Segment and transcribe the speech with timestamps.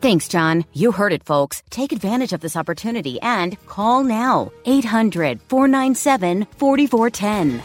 [0.00, 0.64] Thanks, John.
[0.72, 1.62] You heard it, folks.
[1.70, 7.62] Take advantage of this opportunity and call now 800 497 4410.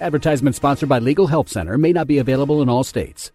[0.00, 3.32] Advertisement sponsored by Legal Help Center may not be available in all states.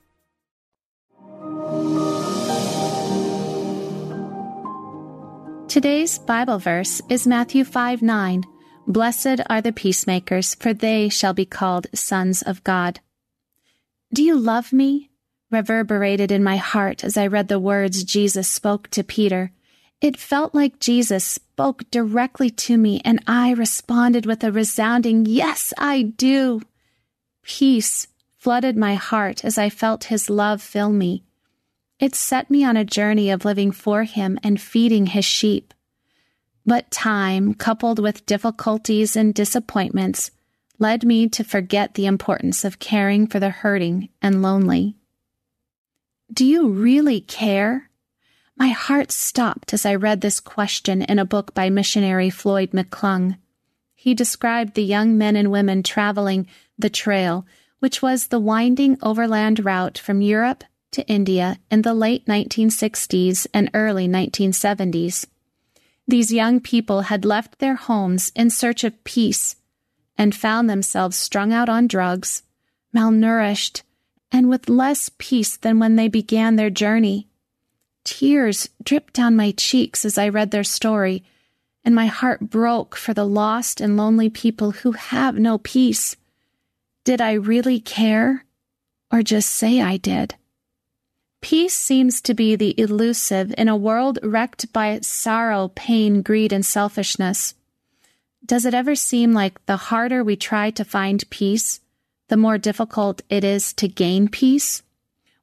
[5.67, 8.43] Today's Bible verse is Matthew 5 9.
[8.87, 12.99] Blessed are the peacemakers, for they shall be called sons of God.
[14.13, 15.10] Do you love me?
[15.51, 19.51] Reverberated in my heart as I read the words Jesus spoke to Peter.
[19.99, 25.73] It felt like Jesus spoke directly to me, and I responded with a resounding, Yes,
[25.77, 26.61] I do.
[27.43, 28.07] Peace
[28.37, 31.23] flooded my heart as I felt his love fill me.
[31.99, 35.71] It set me on a journey of living for him and feeding his sheep.
[36.65, 40.31] But time, coupled with difficulties and disappointments,
[40.79, 44.95] led me to forget the importance of caring for the hurting and lonely.
[46.33, 47.89] Do you really care?
[48.55, 53.37] My heart stopped as I read this question in a book by missionary Floyd McClung.
[53.95, 56.47] He described the young men and women traveling
[56.79, 57.45] the trail,
[57.79, 63.69] which was the winding overland route from Europe to India in the late 1960s and
[63.73, 65.25] early 1970s.
[66.07, 69.57] These young people had left their homes in search of peace
[70.17, 72.43] and found themselves strung out on drugs,
[72.95, 73.81] malnourished,
[74.31, 77.27] and with less peace than when they began their journey.
[78.03, 81.23] Tears dripped down my cheeks as I read their story,
[81.83, 86.15] and my heart broke for the lost and lonely people who have no peace.
[87.03, 88.45] Did I really care,
[89.11, 90.35] or just say I did?
[91.41, 96.63] Peace seems to be the elusive in a world wrecked by sorrow, pain, greed, and
[96.63, 97.55] selfishness.
[98.45, 101.79] Does it ever seem like the harder we try to find peace,
[102.31, 104.83] the more difficult it is to gain peace?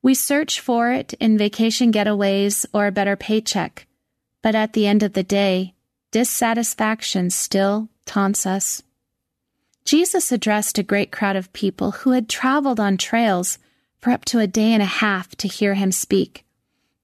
[0.01, 3.87] We search for it in vacation getaways or a better paycheck,
[4.41, 5.75] but at the end of the day,
[6.13, 8.83] dissatisfaction still taunts us.
[9.85, 13.59] Jesus addressed a great crowd of people who had traveled on trails
[13.99, 16.47] for up to a day and a half to hear him speak.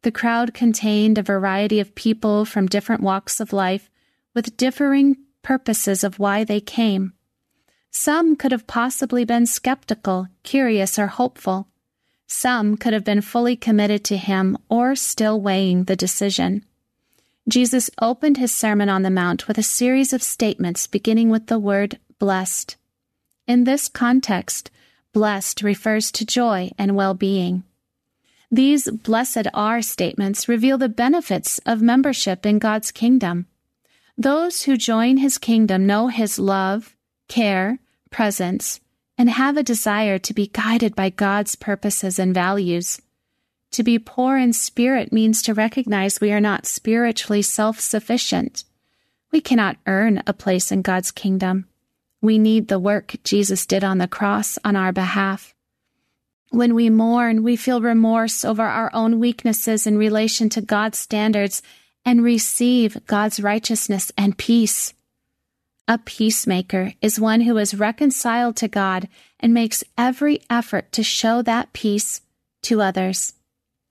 [0.01, 3.91] The crowd contained a variety of people from different walks of life
[4.35, 7.13] with differing purposes of why they came.
[7.97, 11.69] Some could have possibly been skeptical, curious, or hopeful.
[12.27, 16.65] Some could have been fully committed to him or still weighing the decision.
[17.49, 21.59] Jesus opened his Sermon on the Mount with a series of statements beginning with the
[21.59, 22.77] word blessed.
[23.47, 24.73] In this context,
[25.13, 27.63] Blessed refers to joy and well being.
[28.51, 33.47] These blessed are statements reveal the benefits of membership in God's kingdom.
[34.19, 36.97] Those who join his kingdom know his love,
[37.29, 37.79] care,
[38.15, 38.79] presence,
[39.19, 43.03] and have a desire to be guided by God's purposes and values.
[43.73, 48.63] To be poor in spirit means to recognize we are not spiritually self sufficient.
[49.33, 51.67] We cannot earn a place in God's kingdom.
[52.23, 55.53] We need the work Jesus did on the cross on our behalf.
[56.51, 61.63] When we mourn, we feel remorse over our own weaknesses in relation to God's standards
[62.05, 64.95] and receive God's righteousness and peace.
[65.87, 69.07] A peacemaker is one who is reconciled to God
[69.39, 72.23] and makes every effort to show that peace
[72.63, 73.35] to others.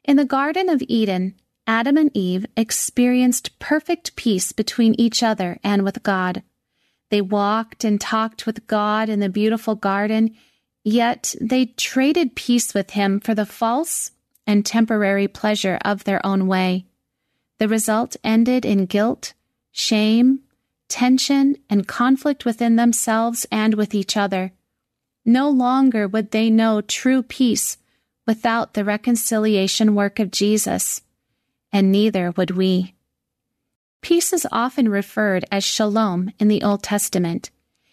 [0.03, 1.35] In the Garden of Eden,
[1.67, 6.41] Adam and Eve experienced perfect peace between each other and with God.
[7.09, 10.35] They walked and talked with God in the beautiful garden,
[10.83, 14.11] yet they traded peace with him for the false
[14.47, 16.85] and temporary pleasure of their own way.
[17.59, 19.33] The result ended in guilt,
[19.71, 20.39] shame,
[20.89, 24.51] tension, and conflict within themselves and with each other.
[25.25, 27.77] No longer would they know true peace
[28.27, 31.01] without the reconciliation work of Jesus,
[31.71, 32.93] and neither would we.
[34.01, 37.51] Peace is often referred as shalom in the Old Testament.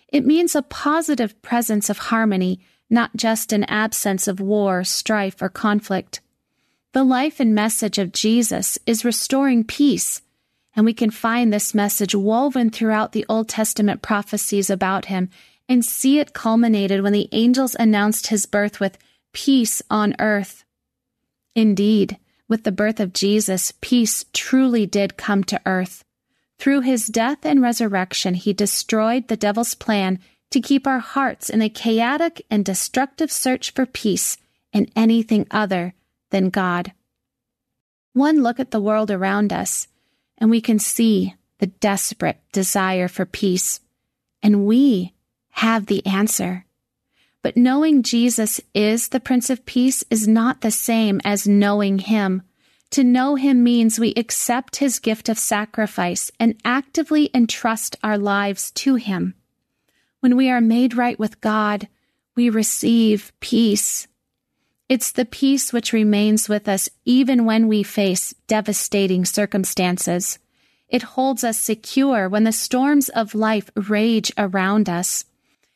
[0.09, 2.61] It means a positive presence of harmony,
[2.91, 6.21] not just an absence of war, strife, or conflict.
[6.93, 10.23] The life and message of Jesus is restoring peace,
[10.75, 15.29] and we can find this message woven throughout the Old Testament prophecies about him
[15.69, 18.99] and see it culminated when the angels announced his birth with
[19.33, 20.65] peace on earth.
[21.55, 22.19] Indeed,
[22.49, 26.05] with the birth of Jesus, peace truly did come to earth.
[26.59, 30.19] Through his death and resurrection, he destroyed the devil's plan
[30.51, 34.37] to keep our hearts in a chaotic and destructive search for peace
[34.73, 35.95] in anything other
[36.31, 36.93] than God.
[38.13, 39.87] One look at the world around us,
[40.41, 43.81] and we can see the desperate desire for peace,
[44.43, 45.15] and we
[45.51, 46.65] have the answer.
[47.43, 52.43] But knowing Jesus is the Prince of Peace is not the same as knowing Him.
[52.91, 58.71] To know Him means we accept His gift of sacrifice and actively entrust our lives
[58.73, 59.35] to Him.
[60.21, 61.89] When we are made right with God,
[62.35, 64.07] we receive peace.
[64.91, 70.41] It's the peace which remains with us even when we face devastating circumstances.
[70.89, 75.27] It holds us secure when the storms of life rage around us.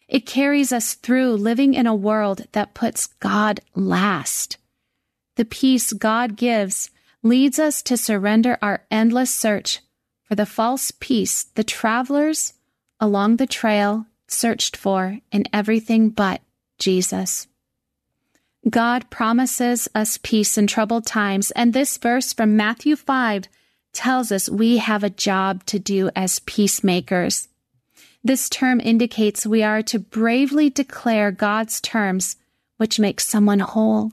[0.09, 4.57] It carries us through living in a world that puts God last.
[5.37, 6.91] The peace God gives
[7.23, 9.79] leads us to surrender our endless search
[10.25, 12.55] for the false peace the travelers
[12.99, 16.41] along the trail searched for in everything but
[16.81, 17.47] Jesus.
[18.69, 23.45] God promises us peace in troubled times, and this verse from Matthew 5
[23.93, 27.49] tells us we have a job to do as peacemakers.
[28.23, 32.37] This term indicates we are to bravely declare God's terms,
[32.79, 34.13] which make someone whole.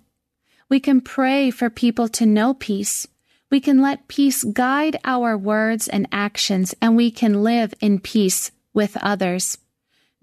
[0.67, 3.07] We can pray for people to know peace.
[3.49, 8.51] We can let peace guide our words and actions, and we can live in peace
[8.73, 9.57] with others.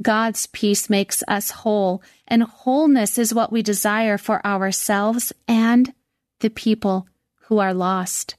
[0.01, 5.93] God's peace makes us whole, and wholeness is what we desire for ourselves and
[6.41, 7.09] the people
[7.47, 8.37] who are lost.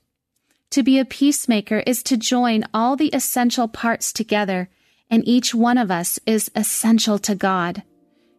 [0.72, 4.70] To be a peacemaker is to join all the essential parts together
[5.10, 7.84] and each one of us is essential to God.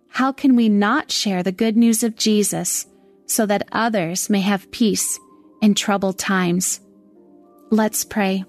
[0.09, 2.87] How can we not share the good news of Jesus
[3.27, 5.19] so that others may have peace
[5.61, 6.81] in troubled times?
[7.71, 8.45] Let's pray.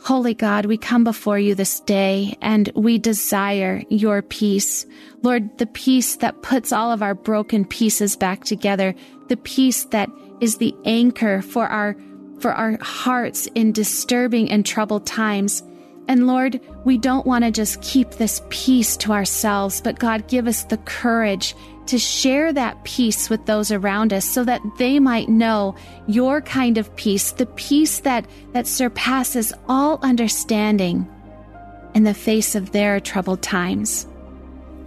[0.00, 4.86] Holy God, we come before you this day and we desire your peace.
[5.22, 8.94] Lord, the peace that puts all of our broken pieces back together,
[9.26, 10.08] the peace that
[10.40, 11.96] is the anchor for our,
[12.38, 15.62] for our hearts in disturbing and troubled times.
[16.06, 20.46] And Lord, we don't want to just keep this peace to ourselves, but God, give
[20.46, 21.54] us the courage
[21.88, 25.74] to share that peace with those around us so that they might know
[26.06, 31.06] your kind of peace, the peace that, that surpasses all understanding
[31.94, 34.06] in the face of their troubled times.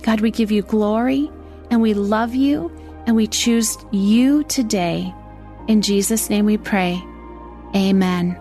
[0.03, 1.29] God, we give you glory
[1.69, 2.71] and we love you
[3.05, 5.13] and we choose you today.
[5.67, 7.01] In Jesus' name we pray.
[7.75, 8.40] Amen.